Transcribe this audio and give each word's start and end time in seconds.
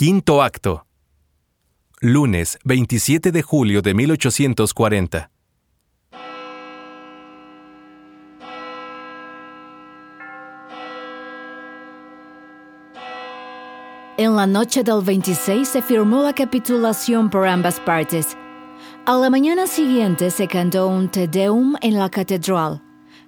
Quinto 0.00 0.40
acto. 0.40 0.86
Lunes 2.00 2.58
27 2.64 3.32
de 3.32 3.42
julio 3.42 3.82
de 3.82 3.92
1840. 3.92 5.30
En 14.16 14.36
la 14.36 14.46
noche 14.46 14.82
del 14.82 15.02
26 15.04 15.68
se 15.68 15.82
firmó 15.82 16.22
la 16.22 16.32
capitulación 16.32 17.28
por 17.28 17.46
ambas 17.46 17.78
partes. 17.78 18.38
A 19.04 19.18
la 19.18 19.28
mañana 19.28 19.66
siguiente 19.66 20.30
se 20.30 20.48
cantó 20.48 20.88
un 20.88 21.10
Te 21.10 21.28
Deum 21.28 21.76
en 21.82 21.98
la 21.98 22.08
catedral, 22.08 22.80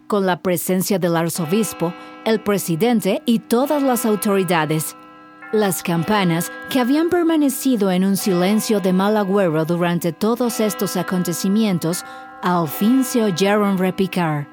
con 0.06 0.24
la 0.24 0.40
presencia 0.40 0.98
del 0.98 1.16
arzobispo, 1.16 1.92
el 2.24 2.40
presidente 2.40 3.20
y 3.26 3.40
todas 3.40 3.82
las 3.82 4.06
autoridades. 4.06 4.96
Las 5.52 5.82
campanas, 5.82 6.50
que 6.70 6.80
habían 6.80 7.10
permanecido 7.10 7.90
en 7.90 8.04
un 8.04 8.16
silencio 8.16 8.80
de 8.80 8.94
mal 8.94 9.18
agüero 9.18 9.66
durante 9.66 10.10
todos 10.10 10.60
estos 10.60 10.96
acontecimientos, 10.96 12.06
al 12.42 12.66
fin 12.66 13.04
se 13.04 13.22
oyeron 13.22 13.76
repicar. 13.76 14.48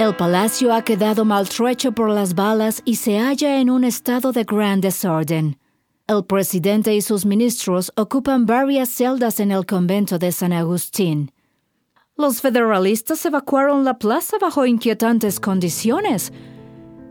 El 0.00 0.16
palacio 0.16 0.74
ha 0.74 0.82
quedado 0.82 1.24
maltrecho 1.24 1.92
por 1.92 2.10
las 2.10 2.34
balas 2.34 2.82
y 2.84 2.96
se 2.96 3.20
halla 3.20 3.60
en 3.60 3.70
un 3.70 3.84
estado 3.84 4.32
de 4.32 4.42
gran 4.42 4.80
desorden. 4.80 5.58
El 6.08 6.24
presidente 6.24 6.92
y 6.92 7.02
sus 7.02 7.24
ministros 7.24 7.92
ocupan 7.96 8.44
varias 8.44 8.88
celdas 8.88 9.38
en 9.38 9.52
el 9.52 9.64
convento 9.64 10.18
de 10.18 10.32
San 10.32 10.52
Agustín. 10.52 11.30
Los 12.16 12.40
federalistas 12.40 13.24
evacuaron 13.24 13.84
la 13.84 13.96
plaza 13.96 14.38
bajo 14.40 14.66
inquietantes 14.66 15.38
condiciones. 15.38 16.32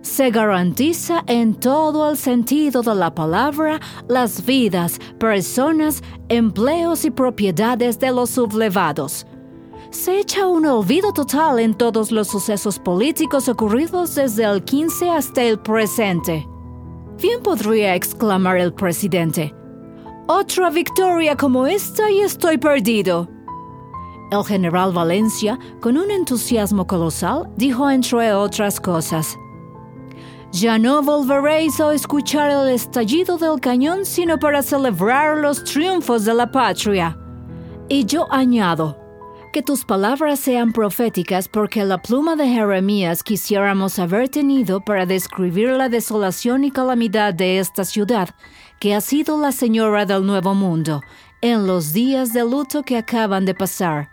Se 0.02 0.32
garantiza 0.32 1.24
en 1.28 1.54
todo 1.54 2.10
el 2.10 2.18
sentido 2.18 2.82
de 2.82 2.96
la 2.96 3.14
palabra 3.14 3.80
las 4.08 4.44
vidas, 4.44 5.00
personas, 5.20 6.02
empleos 6.28 7.06
y 7.06 7.12
propiedades 7.12 8.00
de 8.00 8.12
los 8.12 8.32
sublevados. 8.32 9.28
Se 9.92 10.20
echa 10.20 10.48
un 10.48 10.66
olvido 10.66 11.12
total 11.14 11.60
en 11.60 11.76
todos 11.76 12.12
los 12.12 12.30
sucesos 12.30 12.80
políticos 12.80 13.48
ocurridos 13.48 14.16
desde 14.16 14.44
el 14.46 14.64
15 14.64 15.10
hasta 15.10 15.44
el 15.44 15.60
presente. 15.60 16.48
Bien 17.22 17.44
podría 17.44 17.94
exclamar 17.94 18.58
el 18.58 18.74
presidente. 18.74 19.54
Otra 20.28 20.72
victoria 20.72 21.36
como 21.36 21.68
esta 21.68 22.10
y 22.10 22.22
estoy 22.22 22.58
perdido. 22.58 23.30
El 24.32 24.46
general 24.46 24.94
Valencia, 24.94 25.60
con 25.82 25.98
un 25.98 26.10
entusiasmo 26.10 26.88
colosal, 26.88 27.50
dijo 27.58 27.90
entre 27.90 28.34
otras 28.34 28.80
cosas, 28.80 29.38
Ya 30.52 30.78
no 30.78 31.02
volveréis 31.02 31.80
a 31.80 31.94
escuchar 31.94 32.52
el 32.52 32.70
estallido 32.70 33.38
del 33.38 33.62
cañón 33.62 34.06
sino 34.06 34.38
para 34.38 34.62
celebrar 34.62 35.38
los 35.38 35.64
triunfos 35.64 36.26
de 36.26 36.34
la 36.34 36.52
patria. 36.52 37.18
Y 37.88 38.06
yo 38.06 38.28
añado, 38.30 38.98
que 39.54 39.62
tus 39.62 39.86
palabras 39.86 40.42
sean 40.42 40.74
proféticas 40.74 41.48
porque 41.48 41.86
la 41.86 42.02
pluma 42.02 42.36
de 42.36 42.48
Jeremías 42.48 43.24
quisiéramos 43.24 43.98
haber 43.98 44.28
tenido 44.28 44.82
para 44.82 45.06
describir 45.06 45.70
la 45.70 45.88
desolación 45.88 46.66
y 46.66 46.72
calamidad 46.72 47.34
de 47.34 47.60
esta 47.60 47.86
ciudad, 47.86 48.30
que 48.80 48.94
ha 48.94 49.00
sido 49.00 49.40
la 49.40 49.54
señora 49.54 50.06
del 50.06 50.26
Nuevo 50.26 50.54
Mundo, 50.54 51.02
en 51.42 51.66
los 51.66 51.94
días 51.94 52.34
de 52.34 52.44
luto 52.44 52.84
que 52.84 52.98
acaban 52.98 53.46
de 53.46 53.56
pasar. 53.56 54.11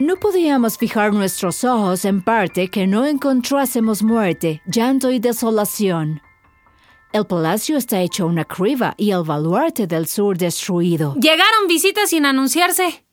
No 0.00 0.16
podíamos 0.16 0.78
fijar 0.78 1.12
nuestros 1.12 1.62
ojos 1.62 2.06
en 2.06 2.22
parte 2.22 2.68
que 2.68 2.86
no 2.86 3.04
encontrásemos 3.04 4.02
muerte, 4.02 4.62
llanto 4.64 5.10
y 5.10 5.18
desolación. 5.18 6.22
El 7.12 7.26
palacio 7.26 7.76
está 7.76 8.00
hecho 8.00 8.26
una 8.26 8.46
criba 8.46 8.94
y 8.96 9.10
el 9.10 9.24
baluarte 9.24 9.86
del 9.86 10.06
sur 10.06 10.38
destruido. 10.38 11.14
Llegaron 11.16 11.66
visitas 11.68 12.08
sin 12.08 12.24
anunciarse. 12.24 13.04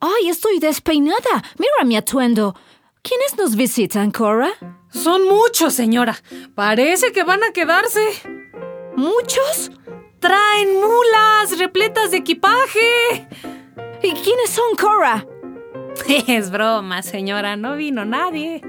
¡Ay, 0.00 0.28
estoy 0.28 0.58
despeinada! 0.58 1.42
Mira 1.58 1.84
mi 1.86 1.96
atuendo. 1.96 2.54
¿Quiénes 3.00 3.38
nos 3.38 3.56
visitan, 3.56 4.10
Cora? 4.10 4.50
Son 4.90 5.26
muchos, 5.26 5.72
señora. 5.72 6.14
Parece 6.54 7.12
que 7.12 7.24
van 7.24 7.42
a 7.42 7.52
quedarse. 7.52 8.06
¿Muchos? 8.96 9.70
Traen 10.18 10.74
mulas 10.74 11.58
repletas 11.58 12.10
de 12.10 12.18
equipaje. 12.18 13.28
¿Y 14.02 14.12
quiénes 14.12 14.50
son, 14.50 14.76
Cora? 14.78 15.26
Es 16.28 16.50
broma, 16.50 17.02
señora. 17.02 17.56
No 17.56 17.76
vino 17.76 18.04
nadie. 18.04 18.60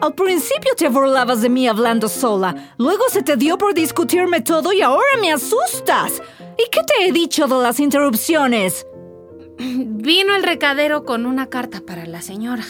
Al 0.00 0.14
principio 0.14 0.72
te 0.76 0.88
burlabas 0.88 1.42
de 1.42 1.50
mí 1.50 1.68
hablando 1.68 2.08
sola. 2.08 2.74
Luego 2.78 3.04
se 3.10 3.22
te 3.22 3.36
dio 3.36 3.58
por 3.58 3.74
discutirme 3.74 4.40
todo 4.40 4.72
y 4.72 4.80
ahora 4.80 5.18
me 5.20 5.30
asustas. 5.30 6.22
¿Y 6.56 6.70
qué 6.70 6.80
te 6.84 7.06
he 7.06 7.12
dicho 7.12 7.46
de 7.46 7.62
las 7.62 7.80
interrupciones? 7.80 8.86
Vino 9.58 10.34
el 10.34 10.42
recadero 10.42 11.04
con 11.04 11.26
una 11.26 11.48
carta 11.48 11.82
para 11.86 12.06
la 12.06 12.22
señora. 12.22 12.64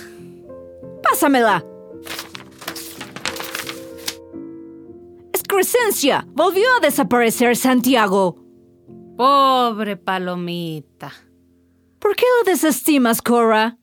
Pásamela. 1.04 1.64
Es 5.32 5.42
Crescencia. 5.44 6.26
Volvió 6.32 6.64
a 6.76 6.80
desaparecer 6.80 7.56
Santiago. 7.56 8.36
Pobre 9.16 9.96
palomita. 9.96 11.12
¿Por 12.00 12.16
qué 12.16 12.24
la 12.38 12.50
desestimas, 12.50 13.22
Cora? 13.22 13.76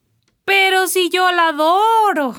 Pero 0.44 0.88
si 0.88 1.08
yo 1.08 1.30
la 1.30 1.48
adoro. 1.48 2.34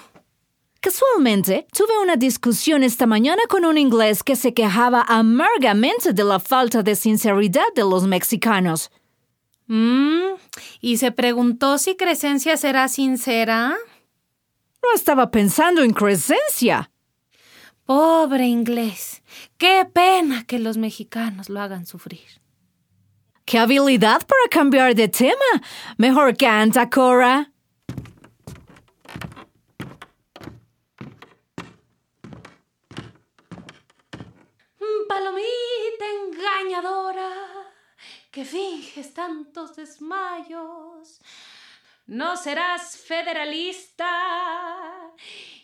Casualmente, 0.82 1.68
tuve 1.74 1.98
una 2.02 2.16
discusión 2.16 2.84
esta 2.84 3.06
mañana 3.06 3.42
con 3.50 3.66
un 3.66 3.78
inglés 3.78 4.24
que 4.24 4.36
se 4.36 4.54
quejaba 4.54 5.04
amargamente 5.08 6.14
de 6.14 6.24
la 6.24 6.40
falta 6.40 6.84
de 6.84 6.96
sinceridad 6.96 7.74
de 7.76 7.84
los 7.84 8.06
mexicanos. 8.08 8.92
Mm, 9.68 10.36
¿Y 10.82 10.98
se 10.98 11.12
preguntó 11.12 11.78
si 11.78 11.96
Crescencia 11.96 12.58
será 12.58 12.88
sincera? 12.88 13.76
No 14.82 14.90
estaba 14.96 15.32
pensando 15.32 15.82
en 15.82 15.94
Crescencia. 15.94 16.92
Pobre 17.86 18.48
inglés. 18.48 19.22
Qué 19.58 19.86
pena 19.92 20.44
que 20.46 20.60
los 20.60 20.78
mexicanos 20.78 21.50
lo 21.50 21.62
hagan 21.62 21.86
sufrir. 21.86 22.42
¡Qué 23.50 23.58
habilidad 23.58 24.22
para 24.28 24.48
cambiar 24.52 24.94
de 24.94 25.08
tema! 25.08 25.52
Mejor 25.98 26.38
canta, 26.38 26.88
Cora. 26.88 27.52
Palomita 35.08 36.06
engañadora 36.22 37.32
que 38.30 38.46
finges 38.46 39.16
tantos 39.16 39.76
desmayos. 39.76 41.20
No 42.06 42.38
serás 42.38 42.98
federalista, 42.98 44.12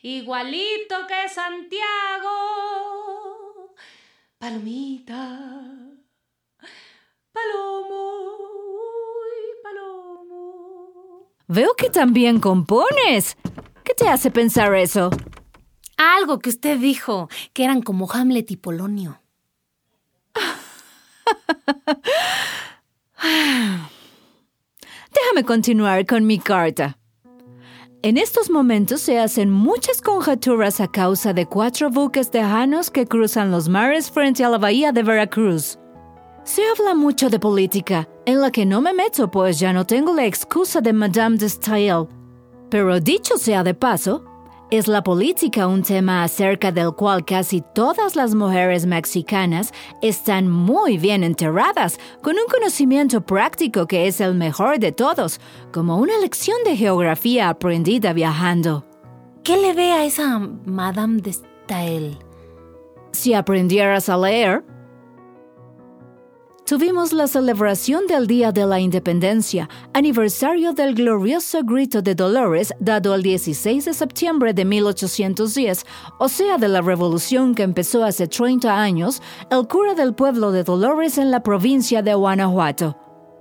igualito 0.01 1.05
que 1.05 1.29
Santiago. 1.29 2.33
Palomita, 4.39 5.84
palomo, 7.35 8.01
uy, 8.79 9.35
palomo. 9.63 11.27
Veo 11.47 11.73
que 11.75 11.89
también 11.89 12.39
compones. 12.39 13.37
¿Qué 13.83 13.93
te 13.93 14.07
hace 14.07 14.31
pensar 14.31 14.73
eso? 14.75 15.09
Algo 15.97 16.39
que 16.39 16.49
usted 16.49 16.79
dijo, 16.79 17.29
que 17.53 17.63
eran 17.65 17.81
como 17.81 18.09
Hamlet 18.11 18.51
y 18.51 18.57
Polonio. 18.57 19.21
Déjame 25.13 25.43
continuar 25.45 26.05
con 26.05 26.25
mi 26.25 26.39
carta. 26.39 26.97
En 28.01 28.17
estos 28.17 28.49
momentos 28.49 29.01
se 29.01 29.19
hacen 29.19 29.49
muchas 29.49 30.01
conjeturas 30.01 30.79
a 30.79 30.87
causa 30.87 31.33
de 31.33 31.47
cuatro 31.47 31.89
buques 31.89 32.29
tejanos 32.29 32.91
que 32.91 33.07
cruzan 33.07 33.49
los 33.49 33.67
mares 33.67 34.11
frente 34.11 34.43
a 34.43 34.49
la 34.49 34.57
bahía 34.59 34.91
de 34.91 35.01
Veracruz. 35.01 35.79
Se 36.45 36.61
habla 36.63 36.93
mucho 36.93 37.29
de 37.29 37.39
política, 37.39 38.07
en 38.27 38.39
la 38.39 38.51
que 38.51 38.67
no 38.67 38.79
me 38.79 38.93
meto 38.93 39.31
pues 39.31 39.59
ya 39.59 39.73
no 39.73 39.85
tengo 39.85 40.13
la 40.13 40.25
excusa 40.25 40.79
de 40.79 40.93
Madame 40.93 41.37
de 41.37 41.49
Stael. 41.49 42.07
Pero 42.69 42.99
dicho 42.99 43.39
sea 43.39 43.63
de 43.63 43.73
paso, 43.73 44.23
¿Es 44.71 44.87
la 44.87 45.03
política 45.03 45.67
un 45.67 45.83
tema 45.83 46.23
acerca 46.23 46.71
del 46.71 46.93
cual 46.93 47.23
casi 47.23 47.61
todas 47.61 48.15
las 48.15 48.33
mujeres 48.33 48.87
mexicanas 48.87 49.71
están 50.01 50.49
muy 50.49 50.97
bien 50.97 51.23
enteradas, 51.23 51.99
con 52.23 52.35
un 52.35 52.47
conocimiento 52.51 53.21
práctico 53.21 53.85
que 53.85 54.07
es 54.07 54.19
el 54.21 54.33
mejor 54.33 54.79
de 54.79 54.91
todos, 54.91 55.39
como 55.71 55.97
una 55.97 56.17
lección 56.17 56.57
de 56.65 56.75
geografía 56.75 57.49
aprendida 57.49 58.11
viajando? 58.13 58.83
¿Qué 59.43 59.55
le 59.55 59.73
ve 59.73 59.91
a 59.91 60.03
esa 60.03 60.39
Madame 60.39 61.21
de 61.21 61.33
Stael? 61.33 62.17
Si 63.11 63.35
aprendieras 63.35 64.09
a 64.09 64.17
leer. 64.17 64.63
Tuvimos 66.65 67.13
la 67.13 67.27
celebración 67.27 68.07
del 68.07 68.25
Día 68.25 68.51
de 68.51 68.65
la 68.65 68.79
Independencia, 68.79 69.69
aniversario 69.93 70.73
del 70.73 70.95
glorioso 70.95 71.59
grito 71.63 72.01
de 72.01 72.15
Dolores 72.15 72.73
dado 72.79 73.13
el 73.13 73.21
16 73.21 73.85
de 73.85 73.93
septiembre 73.93 74.53
de 74.53 74.65
1810, 74.65 75.85
o 76.17 76.27
sea, 76.27 76.57
de 76.57 76.67
la 76.67 76.81
revolución 76.81 77.53
que 77.53 77.61
empezó 77.61 78.03
hace 78.03 78.27
30 78.27 78.81
años, 78.81 79.21
el 79.51 79.67
cura 79.67 79.93
del 79.93 80.15
pueblo 80.15 80.51
de 80.51 80.63
Dolores 80.63 81.19
en 81.19 81.29
la 81.29 81.43
provincia 81.43 82.01
de 82.01 82.15
Guanajuato. 82.15 82.97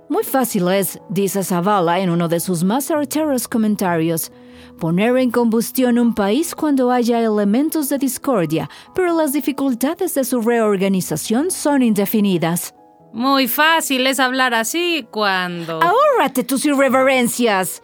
Muy 0.07 0.23
fácil 0.23 0.67
es, 0.67 0.99
dice 1.09 1.43
Zavala 1.43 1.99
en 1.99 2.11
uno 2.11 2.27
de 2.27 2.39
sus 2.39 2.63
más 2.63 2.85
certeros 2.85 3.47
comentarios, 3.47 4.31
poner 4.79 5.17
en 5.17 5.31
combustión 5.31 5.97
un 5.97 6.13
país 6.13 6.53
cuando 6.53 6.91
haya 6.91 7.19
elementos 7.23 7.89
de 7.89 7.97
discordia, 7.97 8.69
pero 8.93 9.17
las 9.17 9.33
dificultades 9.33 10.13
de 10.13 10.23
su 10.23 10.41
reorganización 10.41 11.49
son 11.49 11.81
indefinidas. 11.81 12.75
Muy 13.15 13.47
fácil 13.47 14.07
es 14.07 14.19
hablar 14.19 14.53
así 14.53 15.07
cuando... 15.09 15.81
¡Ahórrate 15.81 16.43
tus 16.43 16.65
irreverencias! 16.65 17.81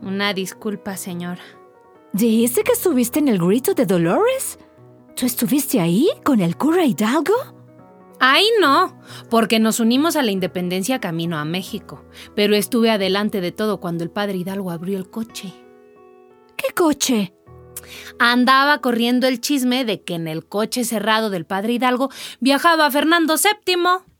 Una 0.00 0.32
disculpa, 0.32 0.96
señora. 0.96 1.42
¿Dijiste 2.14 2.64
que 2.64 2.72
estuviste 2.72 3.18
en 3.18 3.28
el 3.28 3.38
grito 3.38 3.74
de 3.74 3.84
Dolores? 3.84 4.58
¿Tú 5.14 5.26
estuviste 5.26 5.78
ahí 5.78 6.08
con 6.24 6.40
el 6.40 6.56
cura 6.56 6.86
Hidalgo? 6.86 7.34
Ahí 8.18 8.48
no, 8.58 8.98
porque 9.28 9.58
nos 9.58 9.78
unimos 9.78 10.16
a 10.16 10.22
la 10.22 10.30
independencia 10.30 11.00
camino 11.00 11.36
a 11.36 11.44
México, 11.44 12.02
pero 12.34 12.56
estuve 12.56 12.90
adelante 12.90 13.42
de 13.42 13.52
todo 13.52 13.78
cuando 13.78 14.04
el 14.04 14.10
padre 14.10 14.38
Hidalgo 14.38 14.70
abrió 14.70 14.96
el 14.96 15.10
coche. 15.10 15.52
¿Qué 16.56 16.72
coche? 16.74 17.34
Andaba 18.18 18.80
corriendo 18.80 19.26
el 19.26 19.42
chisme 19.42 19.84
de 19.84 20.00
que 20.00 20.14
en 20.14 20.28
el 20.28 20.46
coche 20.46 20.84
cerrado 20.84 21.28
del 21.28 21.44
padre 21.44 21.74
Hidalgo 21.74 22.08
viajaba 22.40 22.90
Fernando 22.90 23.34
VII. 23.34 24.15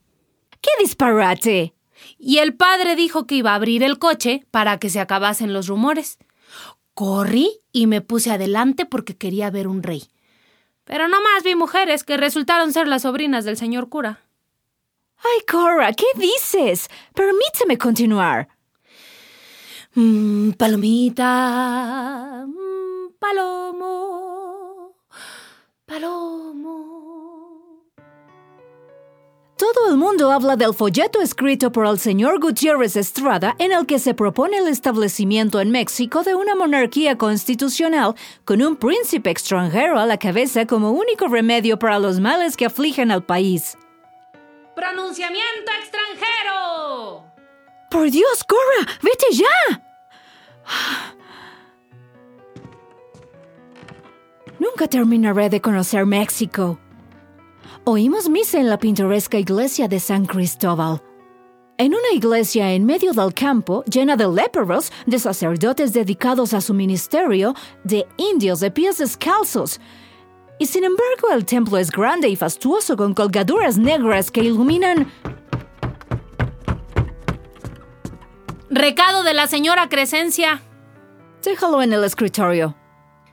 ¡Qué 0.60 0.70
disparate! 0.80 1.74
Y 2.18 2.38
el 2.38 2.54
padre 2.54 2.96
dijo 2.96 3.26
que 3.26 3.36
iba 3.36 3.52
a 3.52 3.56
abrir 3.56 3.82
el 3.82 3.98
coche 3.98 4.44
para 4.50 4.78
que 4.78 4.90
se 4.90 5.00
acabasen 5.00 5.52
los 5.52 5.66
rumores. 5.66 6.18
Corrí 6.94 7.60
y 7.72 7.86
me 7.86 8.00
puse 8.00 8.30
adelante 8.30 8.86
porque 8.86 9.16
quería 9.16 9.50
ver 9.50 9.68
un 9.68 9.82
rey. 9.82 10.04
Pero 10.84 11.08
no 11.08 11.20
más 11.20 11.42
vi 11.42 11.54
mujeres 11.54 12.04
que 12.04 12.16
resultaron 12.16 12.72
ser 12.72 12.88
las 12.88 13.02
sobrinas 13.02 13.44
del 13.44 13.56
señor 13.56 13.88
cura. 13.88 14.20
Ay, 15.18 15.44
Cora, 15.50 15.92
¿qué 15.92 16.06
dices? 16.16 16.88
Permíteme 17.14 17.76
continuar. 17.78 18.48
Mm, 19.94 20.50
palomita, 20.52 22.44
mm, 22.46 23.14
palomo, 23.18 24.94
palomo. 25.86 26.75
Todo 29.76 29.90
el 29.90 29.98
mundo 29.98 30.32
habla 30.32 30.56
del 30.56 30.72
folleto 30.72 31.20
escrito 31.20 31.70
por 31.70 31.86
el 31.86 31.98
señor 31.98 32.40
Gutiérrez 32.40 32.96
Estrada 32.96 33.54
en 33.58 33.72
el 33.72 33.84
que 33.84 33.98
se 33.98 34.14
propone 34.14 34.56
el 34.56 34.68
establecimiento 34.68 35.60
en 35.60 35.70
México 35.70 36.22
de 36.22 36.34
una 36.34 36.54
monarquía 36.54 37.18
constitucional 37.18 38.14
con 38.46 38.62
un 38.62 38.76
príncipe 38.76 39.28
extranjero 39.28 39.98
a 39.98 40.06
la 40.06 40.16
cabeza 40.16 40.66
como 40.66 40.92
único 40.92 41.28
remedio 41.28 41.78
para 41.78 41.98
los 41.98 42.20
males 42.20 42.56
que 42.56 42.64
afligen 42.64 43.10
al 43.10 43.22
país. 43.22 43.76
¡Pronunciamiento 44.74 45.70
extranjero! 45.78 47.26
¡Por 47.90 48.10
Dios, 48.10 48.44
Cora! 48.44 48.98
¡Vete 49.02 49.26
ya! 49.32 49.44
Nunca 54.58 54.88
terminaré 54.88 55.50
de 55.50 55.60
conocer 55.60 56.06
México. 56.06 56.78
Oímos 57.88 58.28
misa 58.28 58.58
en 58.58 58.68
la 58.68 58.80
pintoresca 58.80 59.38
iglesia 59.38 59.86
de 59.86 60.00
San 60.00 60.26
Cristóbal. 60.26 61.00
En 61.78 61.94
una 61.94 62.10
iglesia 62.12 62.72
en 62.72 62.84
medio 62.84 63.12
del 63.12 63.32
campo, 63.32 63.84
llena 63.84 64.16
de 64.16 64.26
léperos, 64.26 64.90
de 65.06 65.20
sacerdotes 65.20 65.92
dedicados 65.92 66.52
a 66.52 66.60
su 66.60 66.74
ministerio, 66.74 67.54
de 67.84 68.04
indios 68.16 68.58
de 68.58 68.72
pies 68.72 68.98
descalzos. 68.98 69.78
Y 70.58 70.66
sin 70.66 70.82
embargo, 70.82 71.30
el 71.32 71.44
templo 71.44 71.78
es 71.78 71.92
grande 71.92 72.28
y 72.28 72.34
fastuoso 72.34 72.96
con 72.96 73.14
colgaduras 73.14 73.78
negras 73.78 74.32
que 74.32 74.40
iluminan. 74.42 75.06
Recado 78.68 79.22
de 79.22 79.32
la 79.32 79.46
señora 79.46 79.88
Crescencia. 79.88 80.60
Déjalo 81.40 81.82
en 81.82 81.92
el 81.92 82.02
escritorio. 82.02 82.74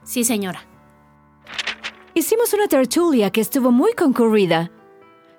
Sí, 0.04 0.22
señora. 0.22 0.73
Hicimos 2.16 2.54
una 2.54 2.68
tertulia 2.68 3.30
que 3.30 3.40
estuvo 3.40 3.72
muy 3.72 3.92
concurrida. 3.94 4.70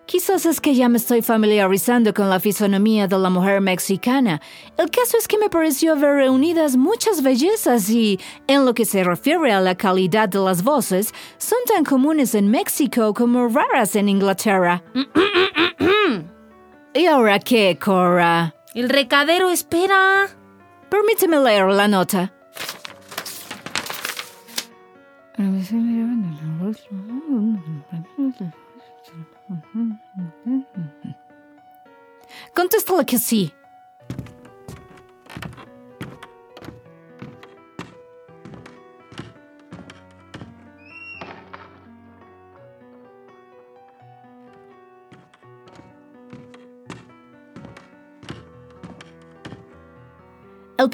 Quizás 0.06 0.46
es 0.46 0.60
que 0.60 0.76
ya 0.76 0.90
me 0.90 0.98
estoy 0.98 1.22
familiarizando 1.22 2.14
con 2.14 2.30
la 2.30 2.42
fisonomía 2.42 3.08
de 3.08 3.18
la 3.18 3.30
mujer 3.30 3.62
mexicana. 3.62 4.42
El 4.78 4.92
caso 4.92 5.18
es 5.18 5.26
que 5.26 5.38
me 5.38 5.50
pareció 5.50 5.96
ver 5.96 6.16
reunidas 6.16 6.76
muchas 6.76 7.24
bellezas 7.24 7.90
y, 7.90 8.20
en 8.48 8.66
lo 8.66 8.74
que 8.74 8.84
se 8.84 9.06
refiere 9.06 9.54
a 9.54 9.62
la 9.62 9.76
calidad 9.76 10.28
de 10.28 10.40
las 10.40 10.64
voces, 10.64 11.14
son 11.38 11.60
tan 11.66 11.86
comunes 11.86 12.36
en 12.36 12.52
México 12.52 13.14
como 13.14 13.48
raras 13.48 13.96
en 13.96 14.10
Inglaterra. 14.10 14.84
¿Y 16.94 17.06
ahora 17.06 17.40
qué, 17.40 17.80
Cora? 17.84 18.54
El 18.74 18.90
recadero 18.90 19.50
espera. 19.50 20.28
Permíteme 20.90 21.40
leer 21.40 21.68
la 21.68 21.88
nota. 21.88 22.34
Contéstale 32.56 33.06
que 33.06 33.18
sí. 33.18 33.54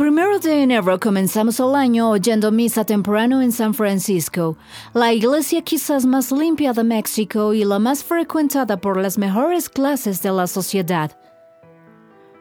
Primero 0.02 0.40
de 0.40 0.64
enero 0.64 1.00
comenzamos 1.00 1.60
el 1.60 1.76
año 1.76 2.10
oyendo 2.10 2.52
misa 2.52 2.84
temprano 2.84 3.40
en 3.40 3.52
San 3.52 3.76
Francisco, 3.76 4.58
la 4.96 5.14
iglesia 5.14 5.62
quizás 5.62 6.08
más 6.08 6.32
limpia 6.32 6.74
de 6.74 6.84
México 6.84 7.54
y 7.54 7.64
la 7.64 7.78
más 7.78 8.04
frecuentada 8.04 8.78
por 8.78 8.98
las 8.98 9.20
mejores 9.20 9.70
clases 9.70 10.24
de 10.24 10.32
la 10.32 10.48
sociedad. 10.48 11.16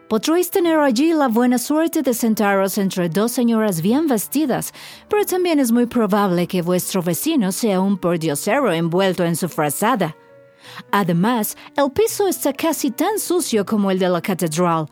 Podréis 0.08 0.50
tener 0.50 0.78
allí 0.78 1.12
la 1.12 1.28
buena 1.28 1.58
suerte 1.58 2.00
de 2.00 2.14
sentaros 2.14 2.78
entre 2.78 3.10
dos 3.10 3.32
señoras 3.32 3.82
bien 3.82 4.06
vestidas, 4.06 4.72
pero 5.10 5.26
también 5.26 5.58
es 5.58 5.70
muy 5.70 5.84
probable 5.84 6.46
que 6.46 6.62
vuestro 6.62 7.02
vecino 7.02 7.52
sea 7.52 7.82
un 7.82 7.98
pordiosero 7.98 8.72
envuelto 8.72 9.22
en 9.26 9.36
su 9.36 9.50
frazada. 9.50 10.16
Además, 10.92 11.58
el 11.76 11.90
piso 11.92 12.26
está 12.26 12.54
casi 12.54 12.90
tan 12.90 13.18
sucio 13.18 13.66
como 13.66 13.90
el 13.90 13.98
de 13.98 14.08
la 14.08 14.22
catedral. 14.22 14.87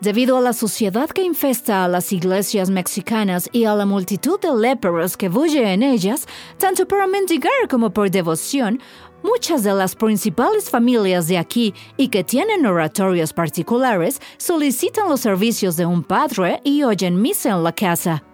Debido 0.00 0.38
a 0.38 0.40
la 0.40 0.54
suciedad 0.54 1.10
que 1.10 1.22
infesta 1.22 1.84
a 1.84 1.88
las 1.88 2.10
iglesias 2.10 2.70
mexicanas 2.70 3.50
y 3.52 3.66
a 3.66 3.74
la 3.74 3.84
multitud 3.84 4.40
de 4.40 4.54
léperos 4.54 5.14
que 5.14 5.28
bulle 5.28 5.74
en 5.74 5.82
ellas, 5.82 6.26
tanto 6.56 6.88
para 6.88 7.06
mendigar 7.06 7.68
como 7.68 7.90
por 7.90 8.10
devoción, 8.10 8.80
muchas 9.22 9.62
de 9.62 9.74
las 9.74 9.94
principales 9.94 10.70
familias 10.70 11.28
de 11.28 11.36
aquí 11.36 11.74
y 11.98 12.08
que 12.08 12.24
tienen 12.24 12.64
oratorios 12.64 13.34
particulares 13.34 14.22
solicitan 14.38 15.06
los 15.06 15.20
servicios 15.20 15.76
de 15.76 15.84
un 15.84 16.02
padre 16.02 16.62
y 16.64 16.82
oyen 16.82 17.20
misa 17.20 17.50
en 17.50 17.62
la 17.62 17.74
casa. 17.74 18.24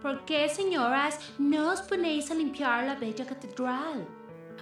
¿Por 0.00 0.24
qué, 0.24 0.48
señoras, 0.48 1.18
no 1.36 1.72
os 1.72 1.80
ponéis 1.82 2.30
a 2.30 2.34
limpiar 2.34 2.84
la 2.84 2.94
bella 2.94 3.26
catedral? 3.26 4.06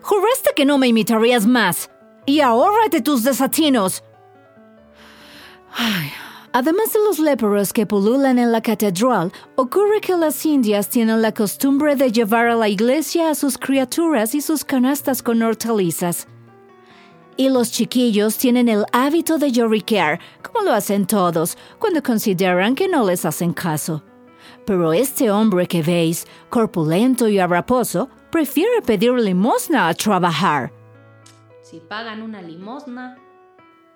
Juraste 0.01 0.53
que 0.57 0.65
no 0.65 0.79
me 0.79 0.89
imitarías 0.89 1.47
más. 1.47 1.91
Y 2.25 2.41
ahórrate 2.41 3.03
tus 3.03 3.25
desatinos. 3.25 4.03
Ay, 5.73 6.11
Además 6.53 6.93
de 6.93 6.99
los 6.99 7.21
léperos 7.21 7.73
que 7.73 7.87
pululan 7.87 8.37
en 8.37 8.51
la 8.51 8.61
catedral, 8.61 9.33
ocurre 9.55 10.01
que 10.01 10.17
las 10.17 10.45
indias 10.45 10.89
tienen 10.89 11.23
la 11.23 11.33
costumbre 11.33 11.95
de 11.95 12.11
llevar 12.11 12.49
a 12.49 12.57
la 12.57 12.69
iglesia 12.69 13.31
a 13.31 13.37
sus 13.37 13.57
criaturas 13.57 14.35
y 14.35 14.41
sus 14.41 14.65
canastas 14.65 15.23
con 15.23 15.41
hortalizas. 15.43 16.27
Y 17.37 17.51
los 17.51 17.71
chiquillos 17.71 18.37
tienen 18.37 18.69
el 18.69 18.85
hábito 18.93 19.39
de 19.39 19.53
lloriquear, 19.53 20.19
como 20.43 20.65
lo 20.65 20.73
hacen 20.73 21.07
todos, 21.07 21.57
cuando 21.79 22.03
consideran 22.03 22.75
que 22.75 22.89
no 22.89 23.07
les 23.07 23.25
hacen 23.25 23.53
caso. 23.53 24.03
Pero 24.67 24.93
este 24.93 25.31
hombre 25.31 25.69
que 25.69 25.83
veis, 25.83 26.27
corpulento 26.49 27.29
y 27.29 27.39
haraposo, 27.39 28.09
prefiere 28.33 28.83
pedir 28.83 29.13
limosna 29.13 29.87
a 29.87 29.95
trabajar. 29.95 30.73
Si 31.63 31.79
pagan 31.79 32.23
una 32.23 32.43
limosna, 32.43 33.17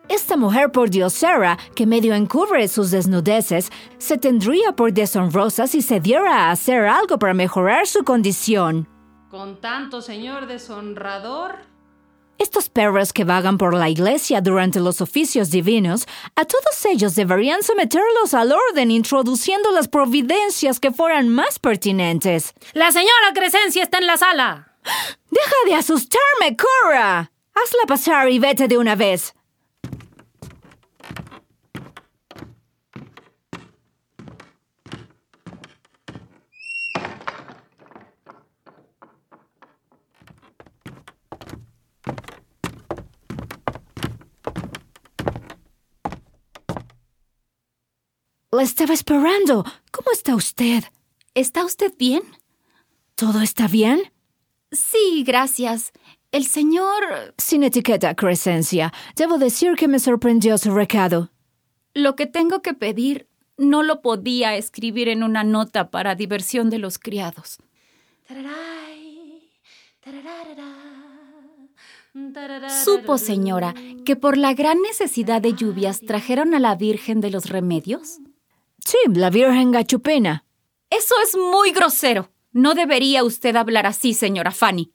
esta 0.08 0.36
mujer 0.36 0.70
por 0.70 0.90
diosera, 0.90 1.58
que 1.74 1.86
medio 1.86 2.14
encubre 2.14 2.66
sus 2.68 2.90
desnudeces, 2.90 3.70
se 3.98 4.18
tendría 4.18 4.72
por 4.72 4.92
deshonrosa 4.92 5.66
si 5.66 5.82
se 5.82 6.00
diera 6.00 6.46
a 6.46 6.50
hacer 6.50 6.86
algo 6.86 7.18
para 7.18 7.34
mejorar 7.34 7.86
su 7.86 8.04
condición. 8.04 8.88
Con 9.30 9.60
tanto 9.60 10.00
señor 10.02 10.46
deshonrador. 10.46 11.74
Estos 12.38 12.68
perros 12.68 13.12
que 13.12 13.24
vagan 13.24 13.58
por 13.58 13.74
la 13.74 13.88
iglesia 13.88 14.40
durante 14.40 14.80
los 14.80 15.00
oficios 15.00 15.50
divinos, 15.50 16.06
a 16.34 16.44
todos 16.44 16.84
ellos 16.84 17.14
deberían 17.14 17.62
someterlos 17.62 18.34
al 18.34 18.52
orden 18.52 18.90
introduciendo 18.90 19.70
las 19.70 19.88
providencias 19.88 20.80
que 20.80 20.90
fueran 20.90 21.28
más 21.28 21.58
pertinentes. 21.58 22.52
La 22.72 22.90
señora 22.90 23.32
Crescencia 23.34 23.84
está 23.84 23.98
en 23.98 24.06
la 24.06 24.16
sala. 24.16 24.76
Deja 25.30 25.56
de 25.66 25.74
asustarme, 25.74 26.56
Cora. 26.56 27.30
Hazla 27.54 27.86
pasar 27.86 28.28
y 28.28 28.40
vete 28.40 28.66
de 28.66 28.78
una 28.78 28.96
vez. 28.96 29.34
La 48.54 48.62
estaba 48.62 48.94
esperando. 48.94 49.64
¿Cómo 49.90 50.12
está 50.12 50.36
usted? 50.36 50.84
¿Está 51.34 51.64
usted 51.64 51.92
bien? 51.98 52.22
¿Todo 53.16 53.40
está 53.40 53.66
bien? 53.66 54.12
Sí, 54.70 55.24
gracias. 55.26 55.92
El 56.30 56.46
señor... 56.46 57.34
Sin 57.36 57.64
etiqueta, 57.64 58.14
Crescencia. 58.14 58.92
Debo 59.16 59.38
decir 59.38 59.74
que 59.74 59.88
me 59.88 59.98
sorprendió 59.98 60.56
su 60.56 60.72
recado. 60.72 61.32
Lo 61.94 62.14
que 62.14 62.26
tengo 62.26 62.62
que 62.62 62.74
pedir 62.74 63.28
no 63.56 63.82
lo 63.82 64.02
podía 64.02 64.54
escribir 64.54 65.08
en 65.08 65.24
una 65.24 65.42
nota 65.42 65.90
para 65.90 66.14
diversión 66.14 66.70
de 66.70 66.78
los 66.78 67.00
criados. 67.00 67.58
¿Supo, 72.84 73.18
señora, 73.18 73.74
que 74.04 74.14
por 74.14 74.38
la 74.38 74.54
gran 74.54 74.80
necesidad 74.80 75.42
de 75.42 75.54
lluvias 75.54 76.00
trajeron 76.00 76.54
a 76.54 76.60
la 76.60 76.76
Virgen 76.76 77.20
de 77.20 77.30
los 77.30 77.48
Remedios? 77.48 78.20
Sí, 78.84 78.98
la 79.14 79.30
Virgen 79.30 79.72
Gachupena. 79.72 80.44
Eso 80.90 81.14
es 81.22 81.36
muy 81.36 81.72
grosero. 81.72 82.30
No 82.52 82.74
debería 82.74 83.24
usted 83.24 83.56
hablar 83.56 83.86
así, 83.86 84.14
señora 84.14 84.50
Fanny. 84.50 84.92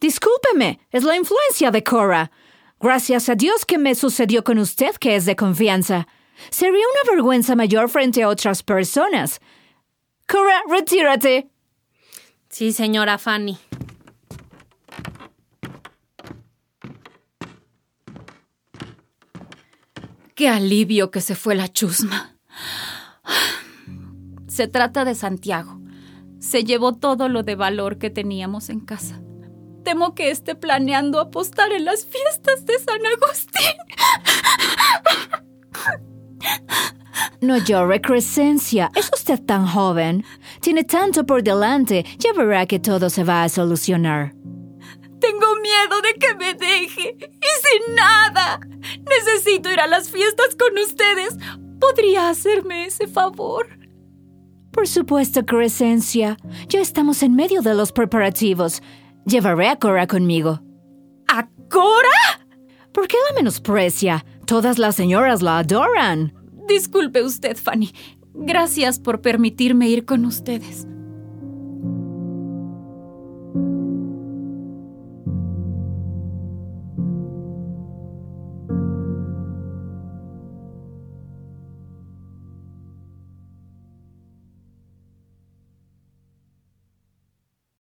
Discúlpeme, 0.00 0.80
es 0.90 1.04
la 1.04 1.16
influencia 1.16 1.70
de 1.70 1.84
Cora. 1.84 2.30
Gracias 2.80 3.28
a 3.28 3.34
Dios 3.34 3.64
que 3.64 3.78
me 3.78 3.94
sucedió 3.94 4.42
con 4.42 4.58
usted, 4.58 4.96
que 4.96 5.16
es 5.16 5.24
de 5.24 5.36
confianza. 5.36 6.06
Sería 6.50 6.72
una 6.72 7.12
vergüenza 7.12 7.54
mayor 7.54 7.88
frente 7.88 8.22
a 8.22 8.28
otras 8.28 8.62
personas. 8.62 9.40
Cora, 10.26 10.62
retírate. 10.68 11.50
Sí, 12.48 12.72
señora 12.72 13.18
Fanny. 13.18 13.58
Qué 20.34 20.48
alivio 20.48 21.10
que 21.10 21.20
se 21.20 21.34
fue 21.34 21.54
la 21.54 21.72
chusma. 21.72 22.35
Se 24.56 24.68
trata 24.68 25.04
de 25.04 25.14
Santiago. 25.14 25.78
Se 26.38 26.64
llevó 26.64 26.94
todo 26.94 27.28
lo 27.28 27.42
de 27.42 27.56
valor 27.56 27.98
que 27.98 28.08
teníamos 28.08 28.70
en 28.70 28.80
casa. 28.80 29.20
Temo 29.84 30.14
que 30.14 30.30
esté 30.30 30.54
planeando 30.54 31.20
apostar 31.20 31.72
en 31.72 31.84
las 31.84 32.06
fiestas 32.06 32.64
de 32.64 32.78
San 32.78 33.00
Agustín. 33.04 33.76
No 37.42 37.58
llore, 37.58 38.00
Crescencia. 38.00 38.90
Es 38.94 39.10
usted 39.12 39.42
tan 39.44 39.66
joven. 39.66 40.24
Tiene 40.62 40.84
tanto 40.84 41.26
por 41.26 41.42
delante. 41.42 42.06
Ya 42.18 42.32
verá 42.32 42.64
que 42.64 42.78
todo 42.78 43.10
se 43.10 43.24
va 43.24 43.44
a 43.44 43.50
solucionar. 43.50 44.32
Tengo 45.20 45.56
miedo 45.60 46.00
de 46.00 46.14
que 46.18 46.34
me 46.34 46.54
deje. 46.54 47.14
Y 47.20 47.84
sin 47.84 47.94
nada. 47.94 48.60
Necesito 49.06 49.70
ir 49.70 49.80
a 49.80 49.86
las 49.86 50.08
fiestas 50.08 50.56
con 50.56 50.78
ustedes. 50.78 51.36
¿Podría 51.78 52.30
hacerme 52.30 52.86
ese 52.86 53.06
favor? 53.06 53.85
Por 54.76 54.86
supuesto, 54.86 55.46
Crescencia. 55.46 56.36
Ya 56.68 56.80
estamos 56.82 57.22
en 57.22 57.34
medio 57.34 57.62
de 57.62 57.74
los 57.74 57.92
preparativos. 57.92 58.82
Llevaré 59.24 59.68
a 59.68 59.76
Cora 59.76 60.06
conmigo. 60.06 60.60
¿A 61.28 61.48
Cora? 61.70 62.46
¿Por 62.92 63.08
qué 63.08 63.16
la 63.30 63.36
menosprecia? 63.36 64.26
Todas 64.44 64.78
las 64.78 64.94
señoras 64.94 65.40
la 65.40 65.58
adoran. 65.58 66.34
Disculpe 66.68 67.22
usted, 67.22 67.56
Fanny. 67.56 67.94
Gracias 68.34 69.00
por 69.00 69.22
permitirme 69.22 69.88
ir 69.88 70.04
con 70.04 70.26
ustedes. 70.26 70.86